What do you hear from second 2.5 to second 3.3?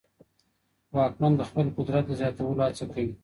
هڅه کوي.